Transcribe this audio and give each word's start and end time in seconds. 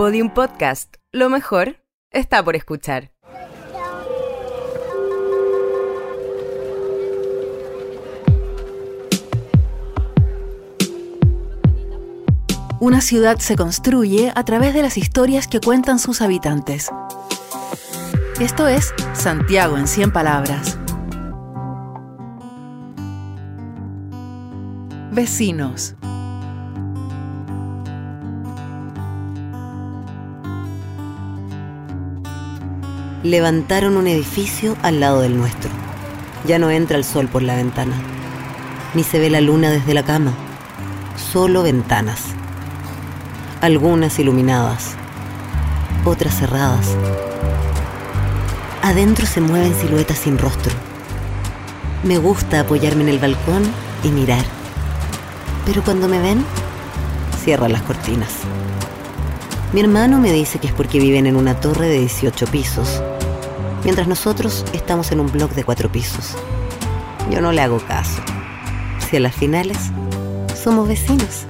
Podium 0.00 0.30
Podcast. 0.30 0.96
Lo 1.12 1.28
mejor 1.28 1.84
está 2.10 2.42
por 2.42 2.56
escuchar. 2.56 3.12
Una 12.80 13.02
ciudad 13.02 13.36
se 13.40 13.56
construye 13.56 14.32
a 14.34 14.42
través 14.46 14.72
de 14.72 14.80
las 14.80 14.96
historias 14.96 15.46
que 15.46 15.60
cuentan 15.60 15.98
sus 15.98 16.22
habitantes. 16.22 16.88
Esto 18.40 18.68
es 18.68 18.94
Santiago 19.12 19.76
en 19.76 19.86
100 19.86 20.12
palabras. 20.14 20.78
Vecinos. 25.12 25.94
Levantaron 33.22 33.98
un 33.98 34.06
edificio 34.06 34.78
al 34.80 35.00
lado 35.00 35.20
del 35.20 35.36
nuestro. 35.36 35.70
Ya 36.46 36.58
no 36.58 36.70
entra 36.70 36.96
el 36.96 37.04
sol 37.04 37.28
por 37.28 37.42
la 37.42 37.54
ventana, 37.54 37.92
ni 38.94 39.04
se 39.04 39.18
ve 39.18 39.28
la 39.28 39.42
luna 39.42 39.68
desde 39.68 39.92
la 39.92 40.02
cama. 40.02 40.32
Solo 41.16 41.62
ventanas. 41.62 42.22
Algunas 43.60 44.18
iluminadas, 44.18 44.92
otras 46.06 46.34
cerradas. 46.38 46.96
Adentro 48.80 49.26
se 49.26 49.42
mueven 49.42 49.74
siluetas 49.74 50.16
sin 50.16 50.38
rostro. 50.38 50.72
Me 52.02 52.16
gusta 52.16 52.60
apoyarme 52.60 53.02
en 53.02 53.10
el 53.10 53.18
balcón 53.18 53.64
y 54.02 54.08
mirar. 54.08 54.46
Pero 55.66 55.82
cuando 55.84 56.08
me 56.08 56.20
ven, 56.20 56.42
cierran 57.44 57.72
las 57.72 57.82
cortinas. 57.82 58.30
Mi 59.72 59.80
hermano 59.80 60.18
me 60.18 60.32
dice 60.32 60.58
que 60.58 60.66
es 60.66 60.72
porque 60.72 60.98
viven 60.98 61.26
en 61.26 61.36
una 61.36 61.60
torre 61.60 61.86
de 61.86 62.00
18 62.00 62.46
pisos, 62.46 63.00
mientras 63.84 64.08
nosotros 64.08 64.64
estamos 64.72 65.12
en 65.12 65.20
un 65.20 65.30
bloque 65.30 65.54
de 65.54 65.62
4 65.62 65.92
pisos. 65.92 66.34
Yo 67.30 67.40
no 67.40 67.52
le 67.52 67.60
hago 67.60 67.78
caso. 67.78 68.20
Si 69.08 69.18
a 69.18 69.20
las 69.20 69.36
finales 69.36 69.78
somos 70.60 70.88
vecinos. 70.88 71.46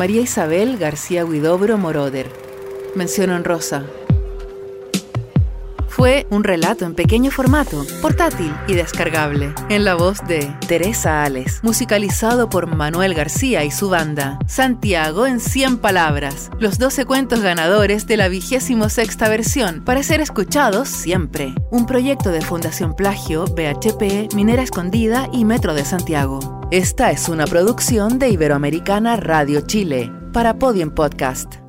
María 0.00 0.22
Isabel 0.22 0.78
García 0.78 1.26
Huidobro 1.26 1.76
Moroder. 1.76 2.30
Mención 2.94 3.28
en 3.28 3.44
rosa. 3.44 3.84
Fue 5.90 6.26
un 6.30 6.44
relato 6.44 6.84
en 6.84 6.94
pequeño 6.94 7.32
formato, 7.32 7.84
portátil 8.00 8.54
y 8.68 8.74
descargable, 8.74 9.52
en 9.68 9.84
la 9.84 9.96
voz 9.96 10.20
de 10.26 10.54
Teresa 10.68 11.24
Ales, 11.24 11.60
musicalizado 11.64 12.48
por 12.48 12.68
Manuel 12.68 13.12
García 13.12 13.64
y 13.64 13.72
su 13.72 13.90
banda. 13.90 14.38
Santiago 14.46 15.26
en 15.26 15.40
100 15.40 15.78
palabras, 15.78 16.50
los 16.60 16.78
12 16.78 17.04
cuentos 17.06 17.40
ganadores 17.40 18.06
de 18.06 18.16
la 18.16 18.28
vigésimo 18.28 18.88
sexta 18.88 19.28
versión, 19.28 19.84
para 19.84 20.04
ser 20.04 20.20
escuchados 20.20 20.88
siempre. 20.88 21.54
Un 21.72 21.86
proyecto 21.86 22.30
de 22.30 22.40
Fundación 22.40 22.94
Plagio, 22.94 23.44
BHP, 23.46 24.32
Minera 24.34 24.62
Escondida 24.62 25.28
y 25.32 25.44
Metro 25.44 25.74
de 25.74 25.84
Santiago. 25.84 26.60
Esta 26.70 27.10
es 27.10 27.28
una 27.28 27.46
producción 27.46 28.20
de 28.20 28.30
Iberoamericana 28.30 29.16
Radio 29.16 29.62
Chile, 29.62 30.12
para 30.32 30.54
Podium 30.54 30.90
Podcast. 30.90 31.59